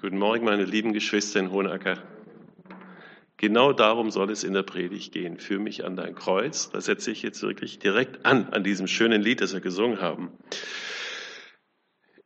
[0.00, 2.00] Guten Morgen, meine lieben Geschwister in Hohenacker.
[3.36, 5.38] Genau darum soll es in der Predigt gehen.
[5.38, 6.70] Für mich an dein Kreuz.
[6.70, 10.30] Da setze ich jetzt wirklich direkt an, an diesem schönen Lied, das wir gesungen haben.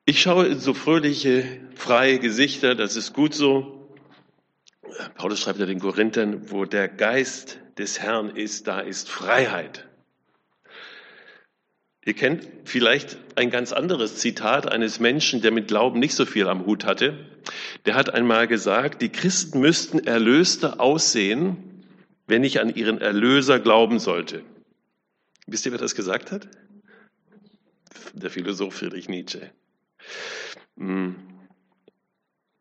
[0.04, 3.96] Ich schaue in so fröhliche, freie Gesichter, das ist gut so.
[5.14, 9.88] Paulus schreibt ja den Korinthern, wo der Geist des Herrn ist, da ist Freiheit.
[12.04, 16.48] Ihr kennt vielleicht ein ganz anderes Zitat eines Menschen, der mit Glauben nicht so viel
[16.48, 17.27] am Hut hatte.
[17.86, 21.84] Der hat einmal gesagt, die Christen müssten erlöster aussehen,
[22.27, 24.42] wenn ich an ihren Erlöser glauben sollte.
[25.46, 26.48] Wisst ihr, wer das gesagt hat?
[28.14, 29.52] Der Philosoph Friedrich Nietzsche.
[30.77, 31.16] Hm.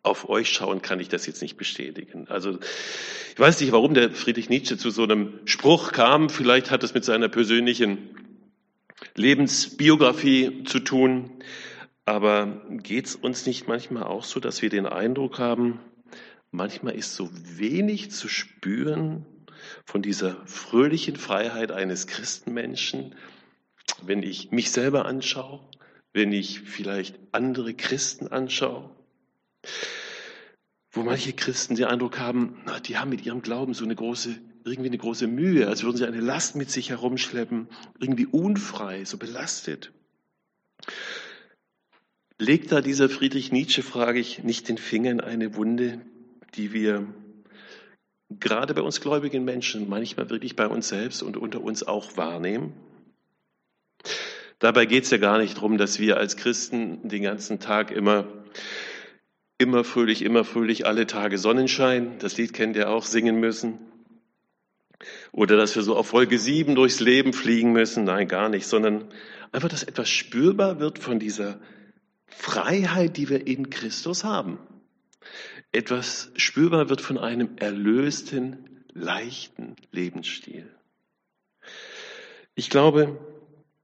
[0.03, 2.27] Auf euch schauen kann ich das jetzt nicht bestätigen.
[2.27, 2.59] Also
[3.33, 6.29] ich weiß nicht, warum der Friedrich Nietzsche zu so einem Spruch kam.
[6.29, 8.20] Vielleicht hat es mit seiner persönlichen
[9.15, 11.31] Lebensbiografie zu tun.
[12.05, 15.79] Aber geht es uns nicht manchmal auch so, dass wir den Eindruck haben,
[16.51, 19.25] manchmal ist so wenig zu spüren
[19.85, 23.15] von dieser fröhlichen Freiheit eines Christenmenschen,
[24.01, 25.61] wenn ich mich selber anschaue,
[26.13, 28.89] wenn ich vielleicht andere Christen anschaue,
[30.91, 34.89] wo manche Christen den Eindruck haben, die haben mit ihrem Glauben so eine große irgendwie
[34.89, 37.67] eine große Mühe, als würden sie eine Last mit sich herumschleppen,
[37.99, 39.91] irgendwie unfrei, so belastet.
[42.37, 46.01] Legt da dieser Friedrich Nietzsche, frage ich, nicht den Finger in eine Wunde,
[46.55, 47.05] die wir
[48.39, 52.73] gerade bei uns gläubigen Menschen, manchmal wirklich bei uns selbst und unter uns auch wahrnehmen?
[54.59, 58.27] Dabei geht es ja gar nicht darum, dass wir als Christen den ganzen Tag immer,
[59.57, 63.90] immer fröhlich, immer fröhlich, alle Tage Sonnenschein, das Lied kennt ihr auch, singen müssen.
[65.31, 68.03] Oder dass wir so auf Folge 7 durchs Leben fliegen müssen.
[68.03, 69.05] Nein, gar nicht, sondern
[69.51, 71.59] einfach, dass etwas spürbar wird von dieser
[72.27, 74.59] Freiheit, die wir in Christus haben.
[75.71, 80.69] Etwas spürbar wird von einem erlösten, leichten Lebensstil.
[82.55, 83.17] Ich glaube,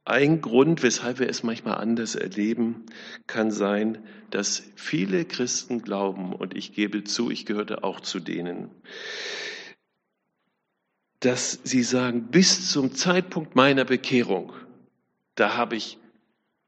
[0.03, 2.85] ein Grund, weshalb wir es manchmal anders erleben,
[3.27, 8.69] kann sein, dass viele Christen glauben, und ich gebe zu, ich gehörte auch zu denen,
[11.19, 14.53] dass sie sagen, bis zum Zeitpunkt meiner Bekehrung,
[15.35, 15.97] da habe ich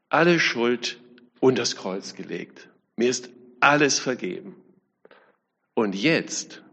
[0.10, 1.00] alle Schuld
[1.40, 2.70] unter das Kreuz gelegt.
[2.96, 3.30] Mir ist
[3.60, 4.56] alles vergeben.
[5.74, 6.64] Und jetzt,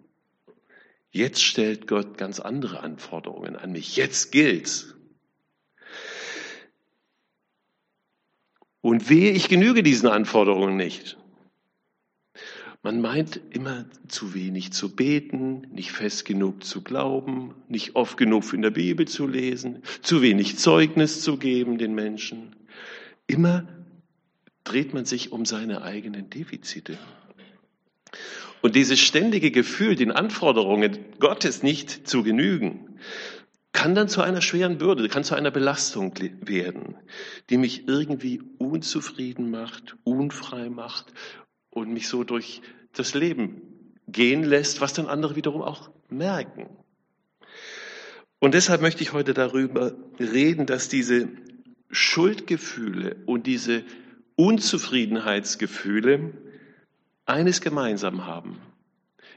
[1.11, 3.97] jetzt stellt Gott ganz andere Anforderungen an mich.
[3.97, 4.95] Jetzt gilt's.
[8.81, 11.19] Und wehe, ich genüge diesen Anforderungen nicht.
[12.87, 18.53] Man meint immer zu wenig zu beten, nicht fest genug zu glauben, nicht oft genug
[18.53, 22.55] in der Bibel zu lesen, zu wenig Zeugnis zu geben den Menschen.
[23.27, 23.67] Immer
[24.63, 26.97] dreht man sich um seine eigenen Defizite.
[28.63, 33.01] Und dieses ständige Gefühl, den Anforderungen Gottes nicht zu genügen,
[33.73, 36.95] kann dann zu einer schweren Bürde, kann zu einer Belastung werden,
[37.51, 41.13] die mich irgendwie unzufrieden macht, unfrei macht
[41.77, 42.63] und mich so durch
[42.95, 43.61] das Leben
[44.09, 46.69] gehen lässt, was dann andere wiederum auch merken.
[48.39, 51.29] Und deshalb möchte ich heute darüber reden, dass diese
[51.91, 53.85] Schuldgefühle und diese
[54.37, 56.33] Unzufriedenheitsgefühle
[57.27, 58.59] eines gemeinsam haben.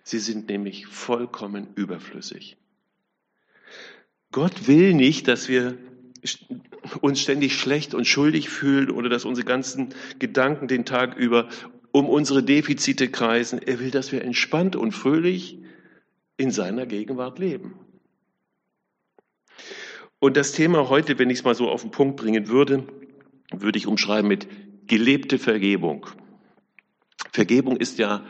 [0.03, 2.57] Sie sind nämlich vollkommen überflüssig.
[4.31, 5.77] Gott will nicht, dass wir
[7.01, 11.49] uns ständig schlecht und schuldig fühlen oder dass unsere ganzen Gedanken den Tag über
[11.91, 13.61] um unsere Defizite kreisen.
[13.61, 15.59] Er will, dass wir entspannt und fröhlich
[16.37, 17.75] in seiner Gegenwart leben.
[20.19, 22.85] Und das Thema heute, wenn ich es mal so auf den Punkt bringen würde,
[23.51, 24.47] würde ich umschreiben mit
[24.87, 26.07] gelebte Vergebung.
[27.31, 28.25] Vergebung ist ja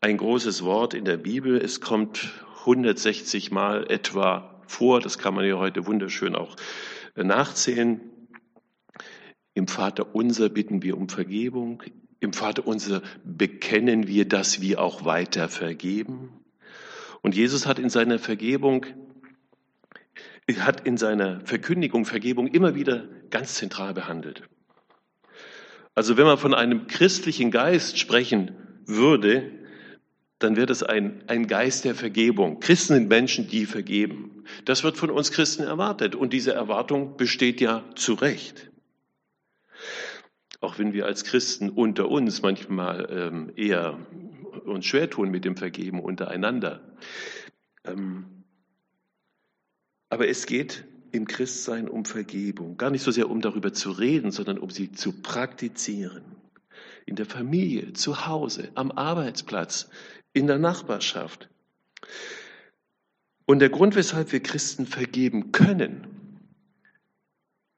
[0.00, 1.56] ein großes Wort in der Bibel.
[1.56, 5.00] Es kommt 160 Mal etwa vor.
[5.00, 6.56] Das kann man ja heute wunderschön auch
[7.14, 8.00] nachzählen.
[9.54, 11.82] Im Vater unser bitten wir um Vergebung.
[12.22, 16.30] Im Vater unser bekennen wir, dass wir auch weiter vergeben.
[17.20, 18.86] Und Jesus hat in seiner Vergebung,
[20.60, 24.44] hat in seiner Verkündigung Vergebung immer wieder ganz zentral behandelt.
[25.96, 28.52] Also wenn man von einem christlichen Geist sprechen
[28.86, 29.50] würde,
[30.38, 32.60] dann wird es ein, ein Geist der Vergebung.
[32.60, 34.44] Christen sind Menschen, die vergeben.
[34.64, 38.71] Das wird von uns Christen erwartet und diese Erwartung besteht ja zu Recht
[40.62, 43.98] auch wenn wir als Christen unter uns manchmal ähm, eher
[44.64, 46.80] uns schwer tun mit dem Vergeben untereinander.
[47.84, 48.44] Ähm,
[50.08, 54.30] aber es geht im Christsein um Vergebung, gar nicht so sehr um darüber zu reden,
[54.30, 56.22] sondern um sie zu praktizieren.
[57.06, 59.88] in der Familie, zu Hause, am Arbeitsplatz,
[60.32, 61.48] in der Nachbarschaft.
[63.44, 66.06] Und der Grund, weshalb wir Christen vergeben können,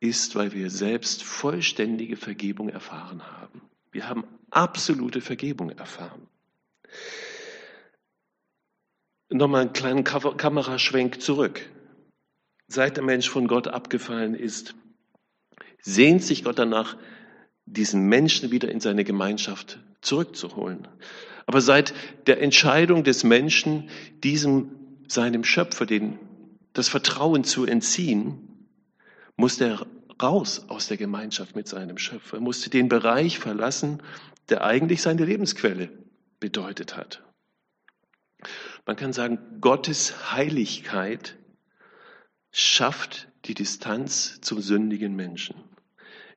[0.04, 3.62] ist, weil wir selbst vollständige Vergebung erfahren haben.
[3.90, 6.26] Wir haben absolute Vergebung erfahren.
[9.30, 11.68] Nochmal einen kleinen Kameraschwenk zurück.
[12.68, 14.74] Seit der Mensch von Gott abgefallen ist,
[15.80, 16.96] sehnt sich Gott danach,
[17.66, 20.86] diesen Menschen wieder in seine Gemeinschaft zurückzuholen.
[21.46, 21.94] Aber seit
[22.26, 23.88] der Entscheidung des Menschen,
[24.22, 24.70] diesem
[25.08, 26.18] seinem Schöpfer den,
[26.74, 28.68] das Vertrauen zu entziehen,
[29.36, 29.86] musste er
[30.24, 34.02] raus aus der Gemeinschaft mit seinem Schöpfer, musste den Bereich verlassen,
[34.48, 35.90] der eigentlich seine Lebensquelle
[36.40, 37.22] bedeutet hat.
[38.86, 41.36] Man kann sagen, Gottes Heiligkeit
[42.50, 45.56] schafft die Distanz zum sündigen Menschen.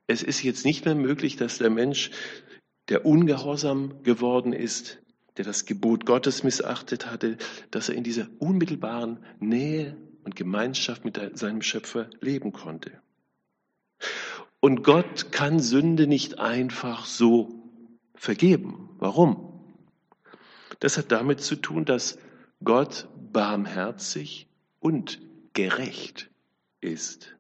[0.08, 2.12] Es ist jetzt nicht mehr möglich, dass der Mensch,
[2.90, 5.00] der ungehorsam geworden ist,
[5.36, 7.38] der das Gebot Gottes missachtet hatte,
[7.72, 12.92] dass er in dieser unmittelbaren Nähe und Gemeinschaft mit seinem Schöpfer leben konnte.
[14.60, 17.64] Und Gott kann Sünde nicht einfach so
[18.16, 18.90] vergeben.
[18.98, 19.48] Warum?
[20.80, 22.18] Das hat damit zu tun, dass
[22.64, 24.48] Gott barmherzig
[24.80, 25.20] und
[25.54, 26.30] gerecht
[26.82, 27.36] ist.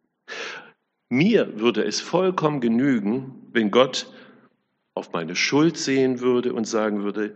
[1.09, 4.11] Mir würde es vollkommen genügen, wenn Gott
[4.93, 7.35] auf meine Schuld sehen würde und sagen würde,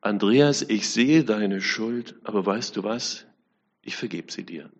[0.00, 3.26] Andreas, ich sehe deine Schuld, aber weißt du was?
[3.82, 4.70] Ich vergebe sie dir.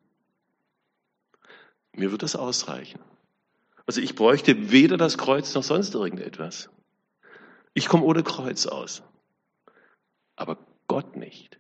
[1.92, 3.00] Mir wird das ausreichen.
[3.88, 6.68] Also ich bräuchte weder das Kreuz noch sonst irgendetwas.
[7.72, 9.02] Ich komme ohne Kreuz aus.
[10.36, 10.58] Aber
[10.88, 11.58] Gott nicht.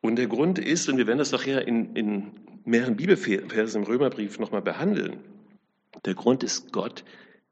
[0.00, 2.32] Und der Grund ist, und wir werden das nachher in, in
[2.64, 5.22] mehreren Bibelversen im Römerbrief nochmal behandeln,
[6.06, 7.04] der Grund ist, Gott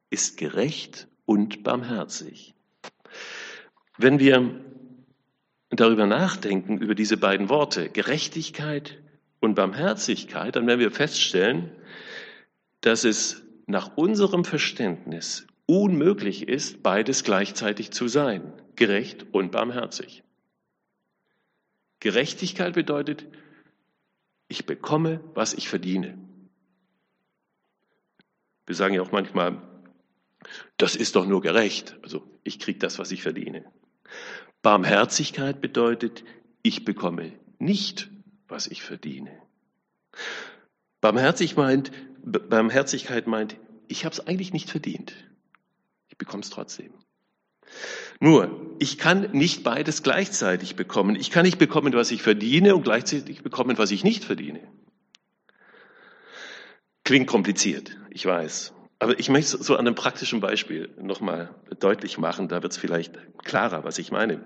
[0.08, 2.54] ist gerecht und barmherzig.
[3.98, 4.58] Wenn wir
[5.69, 9.02] darüber nachdenken, über diese beiden Worte, Gerechtigkeit
[9.38, 11.72] und Barmherzigkeit, dann werden wir feststellen,
[12.80, 20.22] dass es nach unserem Verständnis unmöglich ist, beides gleichzeitig zu sein, gerecht und barmherzig.
[22.00, 23.26] Gerechtigkeit bedeutet,
[24.48, 26.19] ich bekomme, was ich verdiene.
[28.66, 29.60] Wir sagen ja auch manchmal,
[30.76, 31.98] das ist doch nur gerecht.
[32.02, 33.64] Also ich kriege das, was ich verdiene.
[34.62, 36.25] Barmherzigkeit bedeutet,
[36.62, 38.10] ich bekomme nicht,
[38.46, 39.30] was ich verdiene.
[41.00, 41.92] Barmherzig meint,
[42.30, 43.56] Barmherzigkeit meint,
[43.88, 45.14] ich habe es eigentlich nicht verdient.
[46.08, 46.92] Ich bekomme es trotzdem.
[48.20, 51.16] Nur, ich kann nicht beides gleichzeitig bekommen.
[51.16, 54.60] Ich kann nicht bekommen, was ich verdiene und gleichzeitig bekommen, was ich nicht verdiene.
[57.04, 58.75] Klingt kompliziert, ich weiß.
[58.98, 63.16] Aber ich möchte so an einem praktischen Beispiel nochmal deutlich machen, da wird es vielleicht
[63.44, 64.44] klarer, was ich meine.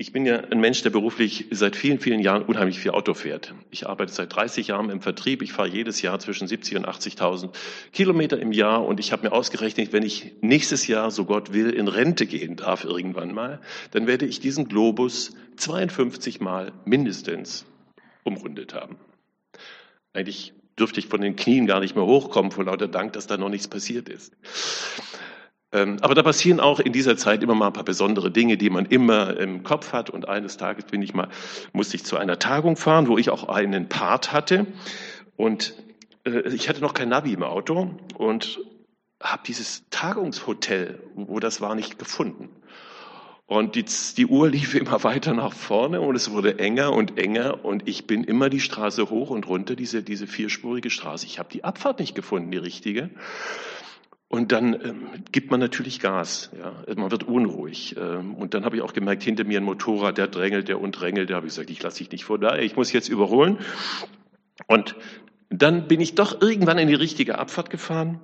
[0.00, 3.52] Ich bin ja ein Mensch, der beruflich seit vielen, vielen Jahren unheimlich viel Auto fährt.
[3.72, 5.42] Ich arbeite seit 30 Jahren im Vertrieb.
[5.42, 7.50] Ich fahre jedes Jahr zwischen 70 und 80.000
[7.92, 8.86] Kilometer im Jahr.
[8.86, 12.54] Und ich habe mir ausgerechnet, wenn ich nächstes Jahr, so Gott will, in Rente gehen
[12.54, 13.60] darf irgendwann mal,
[13.90, 17.66] dann werde ich diesen Globus 52 Mal mindestens
[18.22, 18.98] umrundet haben.
[20.12, 23.36] Eigentlich dürfte ich von den Knien gar nicht mehr hochkommen vor lauter Dank, dass da
[23.36, 24.32] noch nichts passiert ist.
[25.70, 28.70] Ähm, aber da passieren auch in dieser Zeit immer mal ein paar besondere Dinge, die
[28.70, 30.08] man immer im Kopf hat.
[30.08, 31.28] Und eines Tages bin ich mal,
[31.72, 34.66] musste ich zu einer Tagung fahren, wo ich auch einen Part hatte.
[35.36, 35.74] Und
[36.24, 38.60] äh, ich hatte noch kein Navi im Auto und
[39.22, 42.50] habe dieses Tagungshotel, wo das war, nicht gefunden.
[43.46, 43.84] Und die,
[44.16, 48.06] die Uhr lief immer weiter nach vorne und es wurde enger und enger und ich
[48.06, 51.26] bin immer die Straße hoch und runter, diese, diese vierspurige Straße.
[51.26, 53.10] Ich habe die Abfahrt nicht gefunden, die richtige.
[54.28, 56.94] Und dann ähm, gibt man natürlich Gas, ja.
[56.94, 57.96] man wird unruhig.
[57.98, 60.92] Ähm, und dann habe ich auch gemerkt, hinter mir ein Motorrad, der drängelt, der und
[60.92, 61.30] drängelt.
[61.30, 63.58] Da habe ich gesagt, ich lasse dich nicht vor da, ich muss jetzt überholen.
[64.66, 64.96] Und
[65.48, 68.20] dann bin ich doch irgendwann in die richtige Abfahrt gefahren,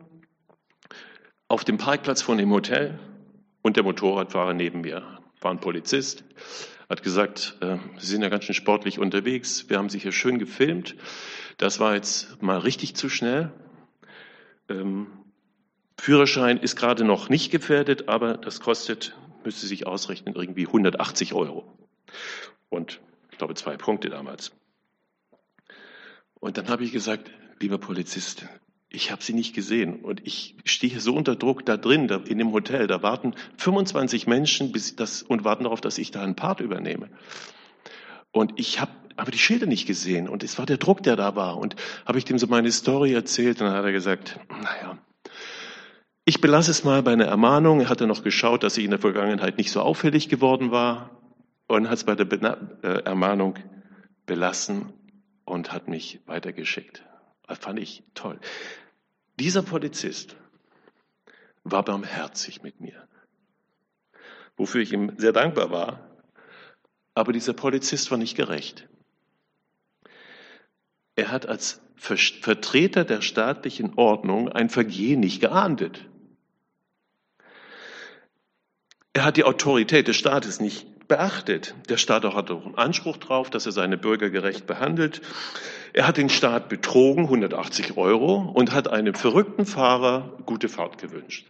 [1.49, 2.99] auf dem Parkplatz von dem Hotel.
[3.63, 5.03] Und der Motorradfahrer neben mir
[5.41, 6.23] war ein Polizist,
[6.91, 10.39] hat gesagt, äh, Sie sind ja ganz schön sportlich unterwegs, wir haben Sie hier schön
[10.39, 10.97] gefilmt.
[11.57, 13.53] Das war jetzt mal richtig zu schnell.
[14.69, 15.07] Ähm,
[15.99, 21.65] Führerschein ist gerade noch nicht gefährdet, aber das kostet, müsste sich ausrechnen, irgendwie 180 Euro.
[22.69, 24.53] Und ich glaube zwei Punkte damals.
[26.35, 28.47] Und dann habe ich gesagt, lieber Polizist,
[28.91, 32.39] ich habe sie nicht gesehen und ich stehe so unter Druck da drin, da in
[32.39, 32.87] dem Hotel.
[32.87, 37.09] Da warten 25 Menschen das, und warten darauf, dass ich da einen Part übernehme.
[38.31, 41.37] Und ich habe aber die Schilder nicht gesehen und es war der Druck, der da
[41.37, 41.57] war.
[41.59, 44.99] Und habe ich dem so meine Story erzählt und dann hat er gesagt, naja,
[46.27, 47.81] Ich belasse es mal bei einer Ermahnung.
[47.81, 51.11] Er hatte noch geschaut, dass ich in der Vergangenheit nicht so auffällig geworden war
[51.67, 52.27] und hat es bei der
[52.83, 53.59] äh, Ermahnung
[54.25, 54.95] belassen
[55.45, 57.05] und hat mich weitergeschickt.
[57.47, 58.41] Das fand ich toll.
[59.39, 60.37] Dieser Polizist
[61.63, 63.07] war barmherzig mit mir,
[64.57, 66.11] wofür ich ihm sehr dankbar war.
[67.13, 68.89] Aber dieser Polizist war nicht gerecht.
[71.17, 76.09] Er hat als Vertreter der staatlichen Ordnung ein Vergehen nicht geahndet.
[79.15, 81.75] Er hat die Autorität des Staates nicht beachtet.
[81.89, 85.23] Der Staat hat auch einen Anspruch darauf, dass er seine Bürger gerecht behandelt.
[85.93, 91.47] Er hat den Staat betrogen, 180 Euro, und hat einem verrückten Fahrer gute Fahrt gewünscht.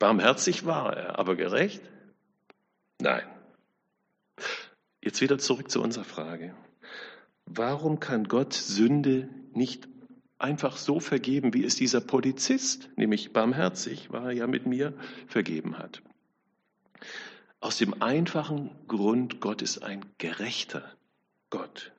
[0.00, 1.82] Barmherzig war er, aber gerecht?
[3.00, 3.24] Nein.
[5.00, 6.54] Jetzt wieder zurück zu unserer Frage.
[7.46, 9.88] Warum kann Gott Sünde nicht
[10.38, 14.94] einfach so vergeben, wie es dieser Polizist, nämlich barmherzig, war er ja mit mir,
[15.26, 16.02] vergeben hat?
[17.60, 20.84] Aus dem einfachen Grund, Gott ist ein gerechter
[21.50, 21.92] Gott.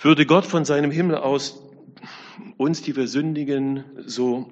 [0.00, 1.60] Würde Gott von seinem Himmel aus
[2.56, 4.50] uns, die wir sündigen, so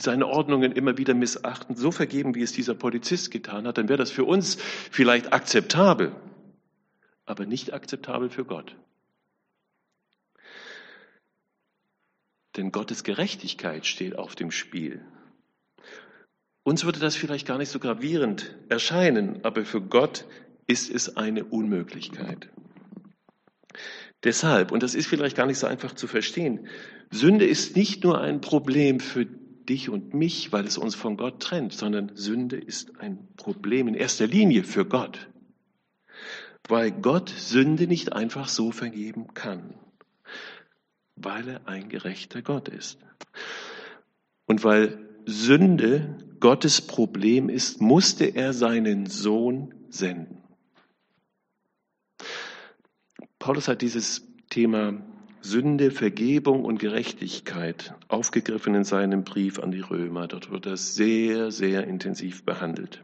[0.00, 3.98] seine Ordnungen immer wieder missachten, so vergeben, wie es dieser Polizist getan hat, dann wäre
[3.98, 6.14] das für uns vielleicht akzeptabel,
[7.26, 8.74] aber nicht akzeptabel für Gott.
[12.56, 15.04] Denn Gottes Gerechtigkeit steht auf dem Spiel.
[16.64, 20.26] Uns würde das vielleicht gar nicht so gravierend erscheinen, aber für Gott
[20.66, 22.50] ist es eine Unmöglichkeit.
[24.24, 26.68] Deshalb, und das ist vielleicht gar nicht so einfach zu verstehen,
[27.10, 31.40] Sünde ist nicht nur ein Problem für dich und mich, weil es uns von Gott
[31.40, 35.28] trennt, sondern Sünde ist ein Problem in erster Linie für Gott,
[36.68, 39.74] weil Gott Sünde nicht einfach so vergeben kann,
[41.16, 42.98] weil er ein gerechter Gott ist.
[44.46, 50.38] Und weil Sünde Gottes Problem ist, musste er seinen Sohn senden.
[53.38, 55.00] Paulus hat dieses Thema
[55.40, 60.28] Sünde, Vergebung und Gerechtigkeit aufgegriffen in seinem Brief an die Römer.
[60.28, 63.02] Dort wird das sehr, sehr intensiv behandelt.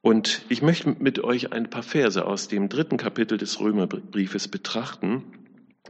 [0.00, 5.22] Und ich möchte mit euch ein paar Verse aus dem dritten Kapitel des Römerbriefes betrachten.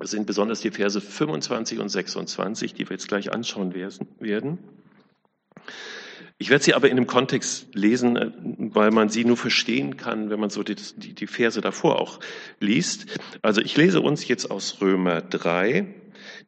[0.03, 4.59] Das sind besonders die Verse 25 und 26, die wir jetzt gleich anschauen werden.
[6.39, 10.29] Ich werde sie aber in dem Kontext lesen, äh, weil man sie nur verstehen kann,
[10.29, 12.19] wenn man so die, die, die Verse davor auch
[12.59, 13.21] liest.
[13.43, 15.87] Also ich lese uns jetzt aus Römer 3,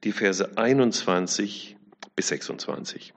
[0.02, 1.76] die Verse 21
[2.16, 3.14] bis 26.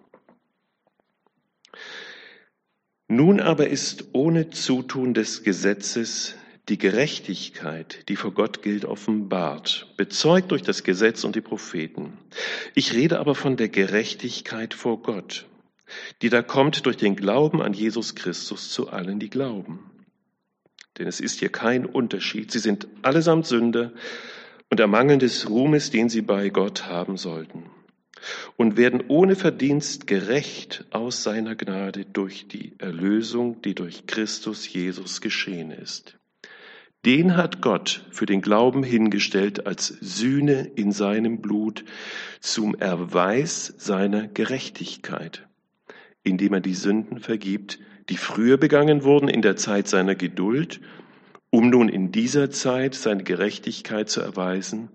[3.07, 6.35] Nun aber ist ohne Zutun des Gesetzes
[6.69, 12.17] die Gerechtigkeit, die vor Gott gilt, offenbart, bezeugt durch das Gesetz und die Propheten.
[12.75, 15.45] Ich rede aber von der Gerechtigkeit vor Gott
[16.21, 19.89] die da kommt durch den Glauben an Jesus Christus zu allen, die glauben.
[20.97, 22.51] Denn es ist hier kein Unterschied.
[22.51, 23.93] Sie sind allesamt Sünder
[24.69, 27.69] und ermangeln des Ruhmes, den sie bei Gott haben sollten.
[28.55, 35.21] Und werden ohne Verdienst gerecht aus seiner Gnade durch die Erlösung, die durch Christus Jesus
[35.21, 36.17] geschehen ist.
[37.05, 41.85] Den hat Gott für den Glauben hingestellt als Sühne in seinem Blut
[42.41, 45.47] zum Erweis seiner Gerechtigkeit
[46.27, 50.81] indem er die Sünden vergibt, die früher begangen wurden in der Zeit seiner Geduld,
[51.49, 54.89] um nun in dieser Zeit seine Gerechtigkeit zu erweisen,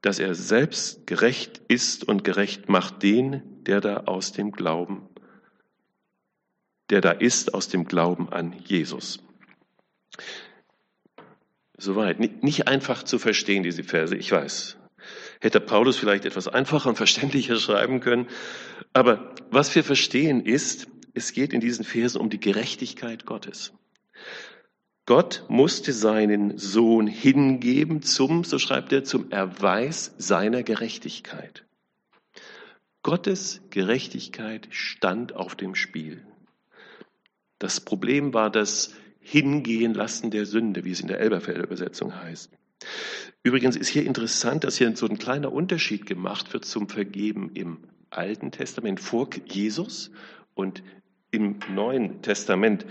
[0.00, 5.08] dass er selbst gerecht ist und gerecht macht den, der da aus dem Glauben,
[6.90, 9.22] der da ist aus dem Glauben an Jesus.
[11.76, 12.20] Soweit.
[12.42, 14.76] Nicht einfach zu verstehen, diese Verse, ich weiß.
[15.40, 18.28] Hätte Paulus vielleicht etwas einfacher und verständlicher schreiben können.
[18.92, 23.72] Aber was wir verstehen ist, es geht in diesen Versen um die Gerechtigkeit Gottes.
[25.04, 31.64] Gott musste seinen Sohn hingeben zum, so schreibt er, zum Erweis seiner Gerechtigkeit.
[33.02, 36.24] Gottes Gerechtigkeit stand auf dem Spiel.
[37.58, 42.50] Das Problem war das Hingehen lassen der Sünde, wie es in der Elberfelder Übersetzung heißt.
[43.42, 47.78] Übrigens ist hier interessant, dass hier so ein kleiner Unterschied gemacht wird zum Vergeben im
[48.10, 50.10] Alten Testament vor Jesus
[50.54, 50.82] und
[51.30, 52.84] im Neuen Testament.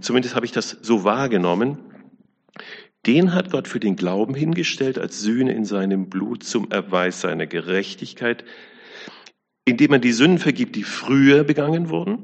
[0.00, 1.78] Zumindest habe ich das so wahrgenommen.
[3.06, 7.46] Den hat Gott für den Glauben hingestellt als Sühne in seinem Blut zum Erweis seiner
[7.46, 8.44] Gerechtigkeit,
[9.64, 12.22] indem man die Sünden vergibt, die früher begangen wurden,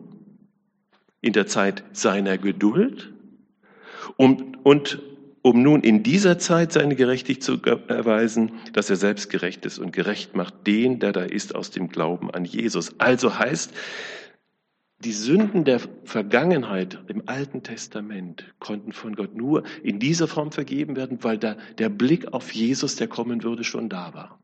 [1.21, 3.13] in der Zeit seiner Geduld
[4.21, 5.01] und, und
[5.41, 9.95] um nun in dieser Zeit seine Gerechtigkeit zu erweisen, dass er selbst gerecht ist und
[9.95, 13.01] gerecht macht den, der da ist, aus dem Glauben an Jesus.
[13.01, 13.73] Also heißt,
[14.99, 20.97] die Sünden der Vergangenheit im Alten Testament konnten von Gott nur in dieser Form vergeben
[20.97, 24.39] werden, weil da der Blick auf Jesus, der kommen würde, schon da war.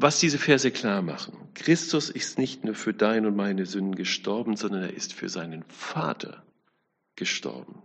[0.00, 4.54] Was diese Verse klar machen, Christus ist nicht nur für deine und meine Sünden gestorben,
[4.54, 6.44] sondern er ist für seinen Vater
[7.16, 7.82] gestorben.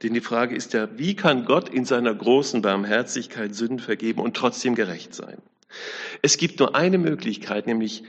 [0.00, 4.36] Denn die Frage ist ja, wie kann Gott in seiner großen Barmherzigkeit Sünden vergeben und
[4.36, 5.42] trotzdem gerecht sein?
[6.22, 8.04] Es gibt nur eine Möglichkeit, nämlich,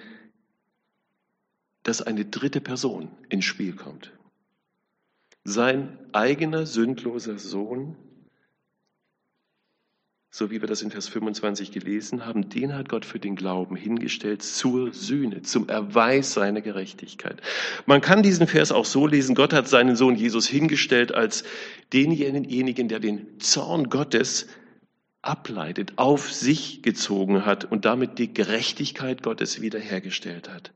[1.81, 4.11] dass eine dritte Person ins Spiel kommt.
[5.43, 7.95] Sein eigener sündloser Sohn
[10.29, 13.75] so wie wir das in Vers 25 gelesen haben, den hat Gott für den Glauben
[13.75, 17.41] hingestellt zur Sühne, zum Erweis seiner Gerechtigkeit.
[17.86, 21.43] Man kann diesen Vers auch so lesen, Gott hat seinen Sohn Jesus hingestellt als
[21.93, 24.48] denjenigen, der den Zorn Gottes
[25.22, 30.74] ableitet, auf sich gezogen hat und damit die Gerechtigkeit Gottes wiederhergestellt hat.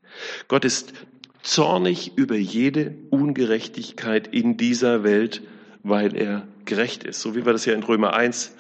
[0.48, 0.94] Gott ist
[1.42, 5.42] zornig über jede Ungerechtigkeit in dieser Welt,
[5.84, 7.22] weil er gerecht ist.
[7.22, 8.56] So wie wir das ja in Römer 1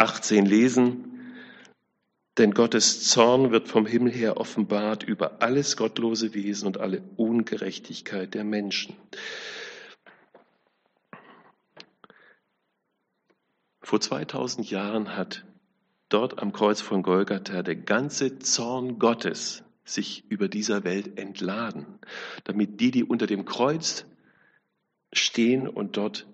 [0.00, 1.04] 18 lesen,
[2.38, 8.32] denn Gottes Zorn wird vom Himmel her offenbart über alles gottlose Wesen und alle Ungerechtigkeit
[8.32, 8.96] der Menschen.
[13.82, 15.44] Vor 2000 Jahren hat
[16.08, 21.98] dort am Kreuz von Golgatha der ganze Zorn Gottes sich über dieser Welt entladen,
[22.44, 24.06] damit die, die unter dem Kreuz
[25.12, 26.26] stehen und dort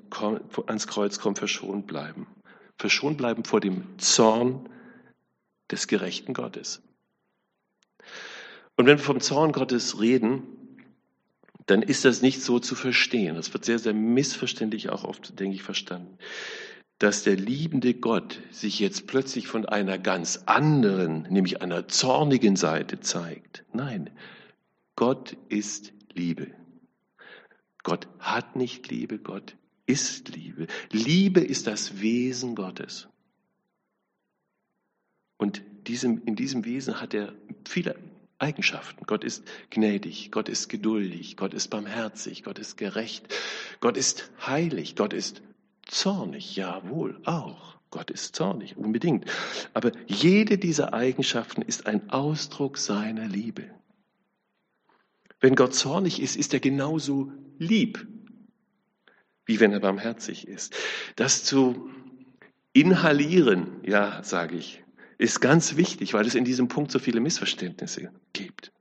[0.67, 2.29] ans Kreuz kommen, verschont bleiben
[2.79, 4.69] verschont bleiben vor dem Zorn
[5.71, 6.83] des gerechten Gottes.
[8.77, 10.43] Und wenn wir vom Zorn Gottes reden,
[11.67, 13.35] dann ist das nicht so zu verstehen.
[13.35, 16.19] Das wird sehr, sehr missverständlich auch oft, denke ich, verstanden.
[16.99, 23.01] Dass der liebende Gott sich jetzt plötzlich von einer ganz anderen, nämlich einer zornigen Seite
[23.01, 23.65] zeigt.
[23.73, 24.11] Nein,
[24.95, 26.53] Gott ist Liebe.
[27.83, 30.67] Gott hat nicht Liebe, Gott ist Liebe.
[30.91, 33.09] Liebe ist das Wesen Gottes.
[35.37, 37.97] Und diesem, in diesem Wesen hat er viele
[38.39, 39.07] Eigenschaften.
[39.07, 43.33] Gott ist gnädig, Gott ist geduldig, Gott ist barmherzig, Gott ist gerecht,
[43.81, 45.43] Gott ist heilig, Gott ist
[45.87, 47.77] zornig, jawohl, auch.
[47.91, 49.25] Gott ist zornig, unbedingt.
[49.73, 53.71] Aber jede dieser Eigenschaften ist ein Ausdruck seiner Liebe.
[55.41, 58.07] Wenn Gott zornig ist, ist er genauso lieb
[59.47, 60.77] wie wenn er barmherzig ist.
[61.15, 61.89] Das zu
[62.73, 64.85] inhalieren, ja, sage ich,
[65.19, 68.73] ist ganz wichtig, weil es in diesem Punkt so viele Missverständnisse gibt.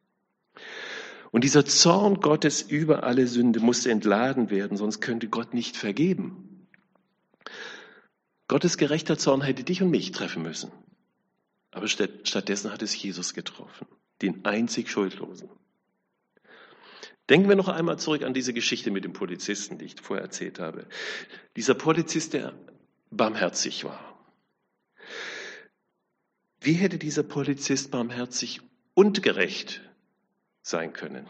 [1.31, 6.67] Und dieser Zorn Gottes über alle Sünde musste entladen werden, sonst könnte Gott nicht vergeben.
[8.47, 10.71] Gottes gerechter Zorn hätte dich und mich treffen müssen.
[11.71, 13.87] Aber stattdessen hat es Jesus getroffen,
[14.21, 15.49] den einzig Schuldlosen.
[17.29, 20.59] Denken wir noch einmal zurück an diese Geschichte mit dem Polizisten, die ich vorher erzählt
[20.59, 20.85] habe.
[21.55, 22.53] Dieser Polizist, der
[23.09, 23.99] barmherzig war.
[26.61, 28.61] Wie hätte dieser Polizist barmherzig
[28.93, 29.81] und gerecht
[30.61, 31.27] sein können?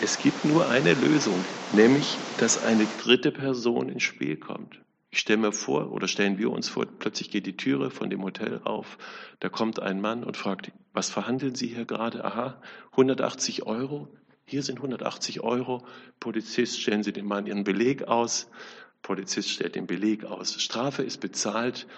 [0.00, 4.80] Es gibt nur eine Lösung, nämlich, dass eine dritte Person ins Spiel kommt.
[5.18, 8.22] Ich stelle mir vor, oder stellen wir uns vor, plötzlich geht die Türe von dem
[8.22, 8.98] Hotel auf,
[9.40, 12.24] da kommt ein Mann und fragt, was verhandeln Sie hier gerade?
[12.24, 14.06] Aha, 180 Euro?
[14.44, 15.84] Hier sind 180 Euro.
[16.20, 18.48] Polizist, stellen Sie dem Mann Ihren Beleg aus.
[19.02, 20.62] Polizist stellt den Beleg aus.
[20.62, 21.88] Strafe ist bezahlt.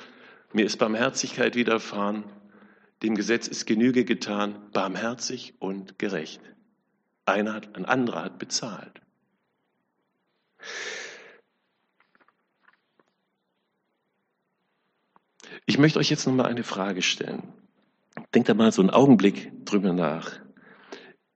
[0.54, 2.24] Mir ist Barmherzigkeit widerfahren.
[3.02, 4.70] Dem Gesetz ist Genüge getan.
[4.72, 6.40] Barmherzig und gerecht.
[7.26, 9.02] Einer ein anderer hat bezahlt.
[15.66, 17.52] Ich möchte euch jetzt noch mal eine Frage stellen.
[18.34, 20.40] Denkt da mal so einen Augenblick drüber nach.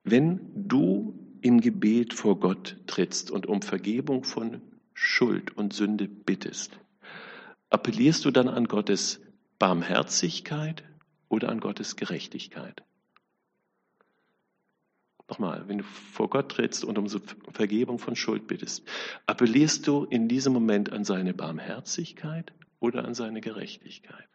[0.03, 4.61] Wenn du im Gebet vor Gott trittst und um Vergebung von
[4.93, 6.79] Schuld und Sünde bittest,
[7.71, 9.21] appellierst du dann an Gottes
[9.59, 10.85] Barmherzigkeit
[11.29, 12.83] oder an Gottes Gerechtigkeit?
[15.29, 17.09] Nochmal, wenn du vor Gott trittst und um
[17.53, 18.87] Vergebung von Schuld bittest,
[19.27, 24.29] appellierst du in diesem Moment an seine Barmherzigkeit oder an seine Gerechtigkeit?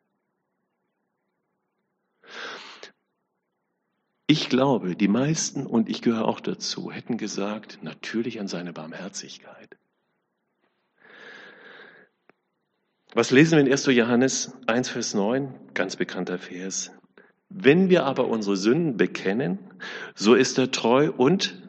[4.28, 9.76] Ich glaube, die meisten, und ich gehöre auch dazu, hätten gesagt, natürlich an seine Barmherzigkeit.
[13.16, 13.88] Was lesen wir in 1.
[13.88, 15.52] Johannes 1, Vers 9?
[15.74, 16.92] Ganz bekannter Vers.
[17.50, 19.58] Wenn wir aber unsere Sünden bekennen,
[20.14, 21.60] so ist er treu und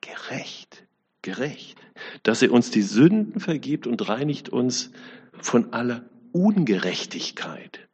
[0.00, 0.84] gerecht,
[1.22, 1.78] gerecht,
[2.24, 4.90] dass er uns die Sünden vergibt und reinigt uns
[5.44, 7.88] von aller Ungerechtigkeit.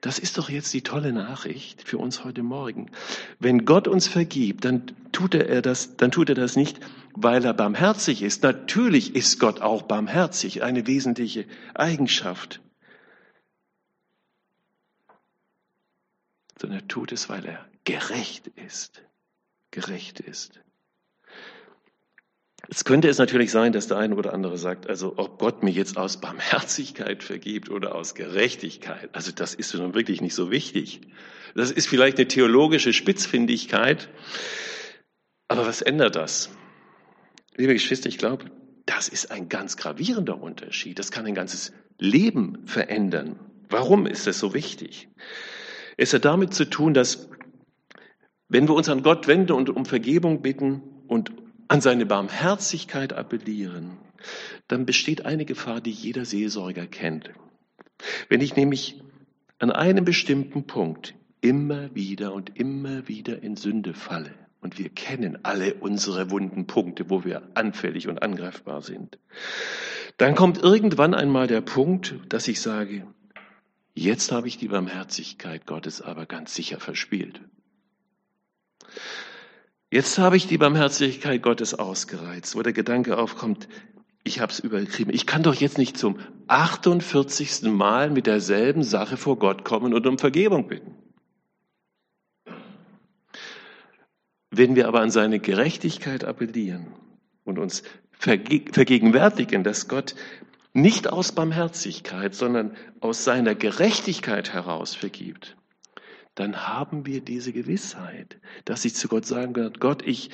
[0.00, 2.90] Das ist doch jetzt die tolle Nachricht für uns heute Morgen.
[3.38, 6.80] Wenn Gott uns vergibt, dann tut er das, dann tut er das nicht,
[7.14, 8.42] weil er barmherzig ist.
[8.42, 12.60] Natürlich ist Gott auch barmherzig, eine wesentliche Eigenschaft.
[16.58, 19.02] Sondern er tut es, weil er gerecht ist.
[19.70, 20.60] Gerecht ist.
[22.68, 25.70] Es könnte es natürlich sein, dass der eine oder andere sagt, also ob Gott mir
[25.70, 31.00] jetzt aus Barmherzigkeit vergibt oder aus Gerechtigkeit, also das ist nun wirklich nicht so wichtig.
[31.54, 34.08] Das ist vielleicht eine theologische Spitzfindigkeit,
[35.48, 36.50] aber was ändert das?
[37.56, 38.46] Liebe Geschwister, ich glaube,
[38.86, 40.98] das ist ein ganz gravierender Unterschied.
[40.98, 43.38] Das kann ein ganzes Leben verändern.
[43.68, 45.08] Warum ist das so wichtig?
[45.96, 47.28] Es hat damit zu tun, dass
[48.48, 51.32] wenn wir uns an Gott wenden und um Vergebung bitten und
[51.72, 53.96] an seine Barmherzigkeit appellieren,
[54.68, 57.30] dann besteht eine Gefahr, die jeder Seelsorger kennt.
[58.28, 59.00] Wenn ich nämlich
[59.58, 65.38] an einem bestimmten Punkt immer wieder und immer wieder in Sünde falle, und wir kennen
[65.44, 69.18] alle unsere wunden Punkte, wo wir anfällig und angreifbar sind,
[70.18, 73.06] dann kommt irgendwann einmal der Punkt, dass ich sage,
[73.94, 77.40] jetzt habe ich die Barmherzigkeit Gottes aber ganz sicher verspielt.
[79.92, 83.68] Jetzt habe ich die Barmherzigkeit Gottes ausgereizt, wo der Gedanke aufkommt,
[84.24, 85.12] ich habe es übertrieben.
[85.12, 87.64] Ich kann doch jetzt nicht zum 48.
[87.64, 90.94] Mal mit derselben Sache vor Gott kommen und um Vergebung bitten.
[94.50, 96.86] Wenn wir aber an seine Gerechtigkeit appellieren
[97.44, 100.14] und uns vergegenwärtigen, dass Gott
[100.72, 105.54] nicht aus Barmherzigkeit, sondern aus seiner Gerechtigkeit heraus vergibt,
[106.34, 110.30] dann haben wir diese Gewissheit, dass ich zu Gott sagen kann, Gott, ich,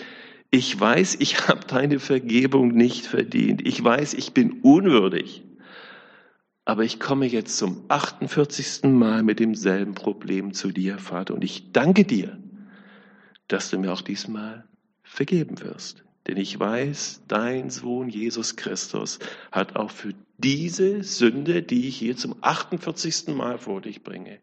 [0.50, 3.66] ich weiß, ich habe deine Vergebung nicht verdient.
[3.66, 5.44] Ich weiß, ich bin unwürdig.
[6.64, 8.84] Aber ich komme jetzt zum 48.
[8.84, 11.34] Mal mit demselben Problem zu dir, Vater.
[11.34, 12.38] Und ich danke dir,
[13.48, 14.64] dass du mir auch diesmal
[15.02, 16.04] vergeben wirst.
[16.26, 19.18] Denn ich weiß, dein Sohn Jesus Christus
[19.50, 23.28] hat auch für diese Sünde, die ich hier zum 48.
[23.28, 24.38] Mal vor dich bringe,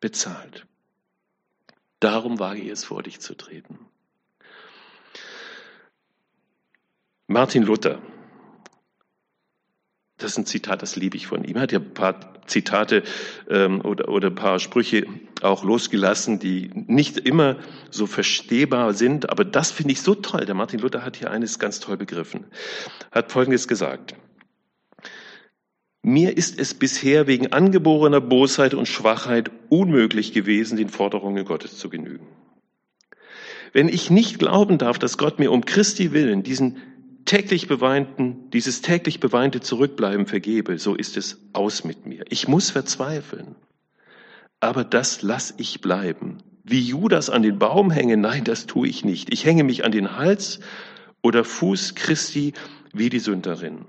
[0.00, 0.66] bezahlt.
[2.00, 3.78] Darum wage ich es vor dich zu treten.
[7.26, 8.00] Martin Luther,
[10.16, 11.56] das ist ein Zitat, das liebe ich von ihm.
[11.56, 13.02] Er hat ja ein paar Zitate
[13.48, 15.06] ähm, oder, oder ein paar Sprüche
[15.40, 17.56] auch losgelassen, die nicht immer
[17.90, 20.44] so verstehbar sind, aber das finde ich so toll.
[20.44, 22.44] Der Martin Luther hat hier eines ganz toll begriffen.
[23.12, 24.14] Hat Folgendes gesagt.
[26.02, 31.90] Mir ist es bisher wegen angeborener Bosheit und Schwachheit unmöglich gewesen, den Forderungen Gottes zu
[31.90, 32.26] genügen.
[33.72, 36.78] Wenn ich nicht glauben darf, dass Gott mir um Christi willen diesen
[37.26, 42.24] täglich beweinten, dieses täglich beweinte Zurückbleiben vergebe, so ist es aus mit mir.
[42.30, 43.54] Ich muss verzweifeln.
[44.58, 46.38] Aber das lass ich bleiben.
[46.64, 49.32] Wie Judas an den Baum hänge, nein, das tue ich nicht.
[49.32, 50.60] Ich hänge mich an den Hals
[51.22, 52.54] oder Fuß Christi
[52.92, 53.84] wie die Sünderin.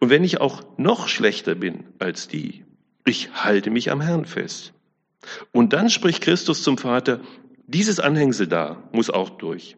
[0.00, 2.64] Und wenn ich auch noch schlechter bin als die,
[3.04, 4.72] ich halte mich am Herrn fest.
[5.52, 7.20] Und dann spricht Christus zum Vater,
[7.66, 9.76] dieses Anhängsel da muss auch durch.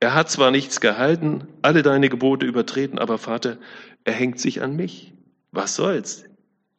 [0.00, 3.58] Er hat zwar nichts gehalten, alle deine Gebote übertreten, aber Vater,
[4.04, 5.12] er hängt sich an mich.
[5.50, 6.24] Was soll's?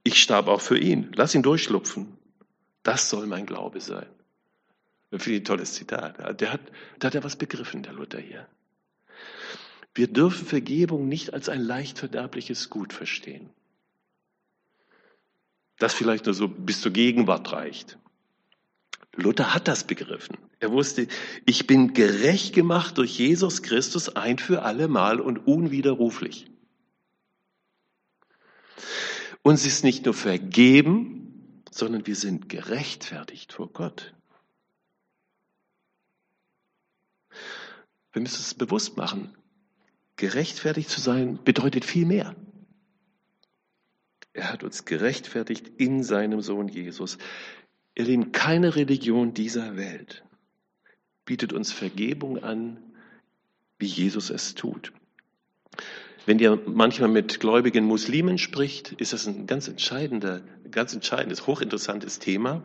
[0.04, 1.12] Ich starb auch für ihn.
[1.15, 2.18] Lass ihn durchschlupfen.
[2.84, 4.06] Das soll mein Glaube sein.
[5.12, 6.39] Finde ich ein tolles Zitat.
[6.39, 6.62] Der hat,
[7.00, 8.48] da hat er was begriffen, der Luther hier.
[9.93, 13.49] Wir dürfen Vergebung nicht als ein leicht verderbliches Gut verstehen.
[15.78, 17.97] Das vielleicht nur so bis zur Gegenwart reicht.
[19.15, 20.38] Luther hat das begriffen.
[20.60, 21.08] Er wusste,
[21.45, 26.47] ich bin gerecht gemacht durch Jesus Christus ein für alle Mal und unwiderruflich.
[29.41, 34.13] Uns ist nicht nur vergeben, sondern wir sind gerechtfertigt vor Gott.
[38.12, 39.36] Wir müssen es bewusst machen.
[40.20, 42.36] Gerechtfertigt zu sein bedeutet viel mehr.
[44.34, 47.18] Er hat uns gerechtfertigt in seinem Sohn Jesus.
[47.96, 50.26] Ihr Lieben, keine Religion dieser Welt
[51.24, 52.84] bietet uns Vergebung an,
[53.78, 54.92] wie Jesus es tut.
[56.26, 62.20] Wenn ihr manchmal mit gläubigen Muslimen spricht, ist das ein ganz entscheidender, ganz entscheidendes, hochinteressantes
[62.20, 62.62] Thema.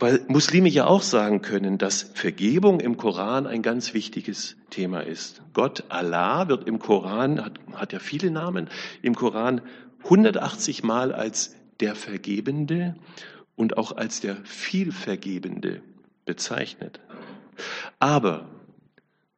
[0.00, 5.42] Weil Muslime ja auch sagen können, dass Vergebung im Koran ein ganz wichtiges Thema ist.
[5.52, 8.70] Gott, Allah, wird im Koran, hat, hat ja viele Namen,
[9.02, 9.60] im Koran
[10.04, 12.96] 180 Mal als der Vergebende
[13.56, 15.82] und auch als der Vielvergebende
[16.24, 17.00] bezeichnet.
[17.98, 18.48] Aber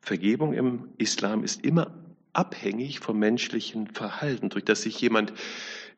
[0.00, 1.92] Vergebung im Islam ist immer
[2.32, 5.32] abhängig vom menschlichen Verhalten, durch das sich jemand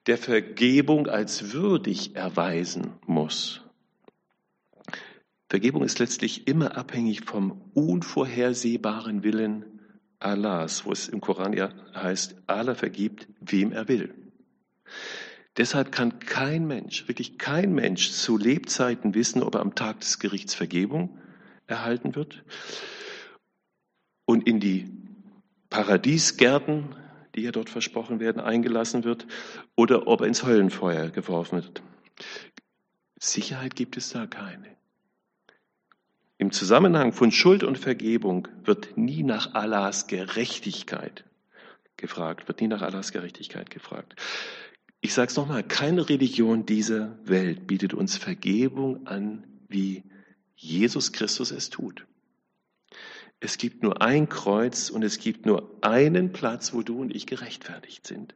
[0.07, 3.64] der Vergebung als würdig erweisen muss.
[5.55, 9.65] Vergebung ist letztlich immer abhängig vom unvorhersehbaren Willen
[10.19, 14.13] Allahs, wo es im Koran ja heißt, Allah vergibt, wem er will.
[15.57, 20.19] Deshalb kann kein Mensch, wirklich kein Mensch zu Lebzeiten wissen, ob er am Tag des
[20.19, 21.21] Gerichts Vergebung
[21.69, 22.43] erhalten wird
[24.25, 24.91] und in die
[25.71, 26.97] Paradiesgärten,
[27.37, 29.29] die ja dort versprochen werden, eingelassen wird
[29.77, 31.81] oder ob er ins Höllenfeuer geworfen wird.
[33.21, 34.75] Sicherheit gibt es da keine.
[36.37, 41.25] Im Zusammenhang von Schuld und Vergebung wird nie nach Allahs Gerechtigkeit
[41.97, 44.17] gefragt, wird nie nach Allahs Gerechtigkeit gefragt.
[45.01, 50.03] Ich sage es nochmal, keine Religion dieser Welt bietet uns Vergebung an, wie
[50.57, 52.07] Jesus Christus es tut.
[53.39, 57.27] Es gibt nur ein Kreuz und es gibt nur einen Platz, wo du und ich
[57.27, 58.35] gerechtfertigt sind.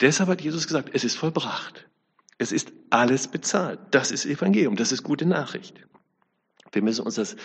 [0.00, 1.86] Deshalb hat Jesus gesagt, es ist vollbracht.
[2.38, 3.78] Es ist alles bezahlt.
[3.90, 5.74] Das ist Evangelium, das ist gute Nachricht.
[6.72, 7.36] Wir müssen uns das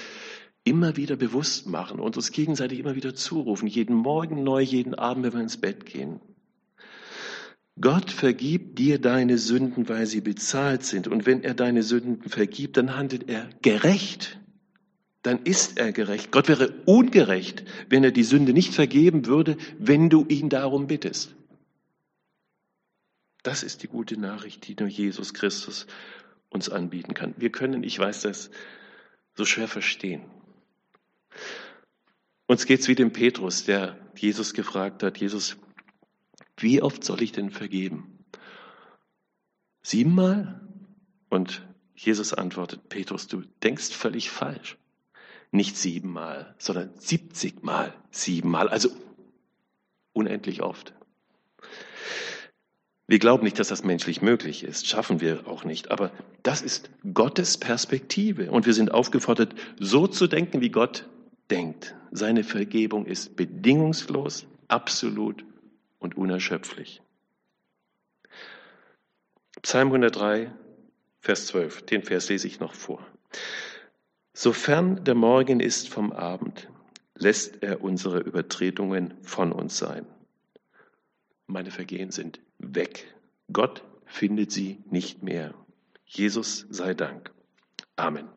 [0.64, 5.26] immer wieder bewusst machen und uns gegenseitig immer wieder zurufen, jeden Morgen neu, jeden Abend,
[5.26, 6.20] wenn wir ins Bett gehen.
[7.80, 11.08] Gott vergibt dir deine Sünden, weil sie bezahlt sind.
[11.08, 14.40] Und wenn er deine Sünden vergibt, dann handelt er gerecht.
[15.24, 16.32] Dann ist er gerecht.
[16.32, 21.36] Gott wäre ungerecht, wenn er die Sünde nicht vergeben würde, wenn du ihn darum bittest.
[23.44, 25.86] Das ist die gute Nachricht, die nur Jesus Christus
[26.50, 27.36] uns anbieten kann.
[27.38, 28.50] Wir können, ich weiß das,
[29.36, 30.24] so schwer verstehen.
[32.48, 35.58] Uns geht's wie dem Petrus, der Jesus gefragt hat, Jesus,
[36.58, 38.24] wie oft soll ich denn vergeben?
[39.82, 40.62] Siebenmal?
[41.30, 44.78] Und Jesus antwortet, Petrus, du denkst völlig falsch.
[45.52, 48.89] Nicht siebenmal, sondern siebzigmal siebenmal, also
[50.13, 50.93] unendlich oft.
[53.08, 56.89] Wir glauben nicht, dass das menschlich möglich ist, schaffen wir auch nicht, aber das ist
[57.13, 61.08] Gottes Perspektive und wir sind aufgefordert, so zu denken, wie Gott
[61.52, 61.96] denkt.
[62.12, 65.46] Seine Vergebung ist bedingungslos, absolut
[66.00, 67.02] und unerschöpflich.
[69.62, 70.52] Psalm 103,
[71.20, 73.06] Vers 12, den Vers lese ich noch vor.
[74.34, 76.70] Sofern der Morgen ist vom Abend,
[77.15, 80.06] lässt er unsere Übertretungen von uns sein.
[81.48, 83.14] Meine Vergehen sind weg.
[83.52, 85.54] Gott findet sie nicht mehr.
[86.06, 87.32] Jesus sei Dank.
[87.96, 88.35] Amen.